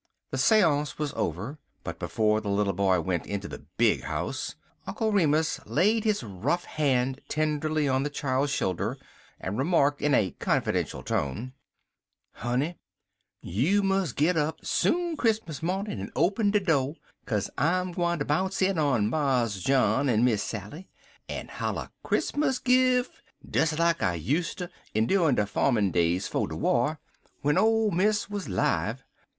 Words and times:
The 0.31 0.39
seance 0.39 0.97
was 0.97 1.13
over; 1.13 1.59
but, 1.83 1.99
before 1.99 2.41
the 2.41 2.49
little 2.49 2.73
boy 2.73 2.99
went 3.01 3.27
into 3.27 3.47
the 3.47 3.67
"big 3.77 4.05
house," 4.05 4.55
Uncle 4.87 5.11
Remus 5.11 5.59
laid 5.67 6.05
his 6.05 6.23
rough 6.23 6.63
hand 6.65 7.21
tenderly 7.29 7.87
on 7.87 8.01
the 8.01 8.09
child's 8.09 8.51
shoulder, 8.51 8.97
and 9.39 9.59
remarked, 9.59 10.01
in 10.01 10.15
a 10.15 10.31
confidential 10.39 11.03
tone: 11.03 11.53
"Honey, 12.31 12.79
you 13.43 13.83
mus' 13.83 14.11
git 14.11 14.37
up 14.37 14.65
soon 14.65 15.17
Chris'mus 15.17 15.61
mawnin' 15.61 15.99
en 15.99 16.11
open 16.15 16.49
de 16.49 16.61
do'; 16.61 16.95
kase 17.27 17.51
I'm 17.55 17.91
gwineter 17.93 18.25
bounce 18.25 18.59
in 18.63 18.79
on 18.79 19.07
Marse 19.07 19.59
John 19.61 20.09
en 20.09 20.25
Miss 20.25 20.41
Sally, 20.41 20.89
en 21.29 21.47
holler 21.47 21.91
'Chris'mus 22.03 22.57
gif'' 22.57 23.21
des 23.47 23.67
like 23.77 24.01
I 24.01 24.15
useter 24.15 24.71
endurin' 24.95 25.35
de 25.35 25.45
farmin' 25.45 25.91
days 25.91 26.27
fo' 26.27 26.47
de 26.47 26.55
war, 26.55 26.99
w'en 27.43 27.59
ole 27.59 27.91
Miss 27.91 28.31
wuz 28.31 28.49
'live. 28.49 29.03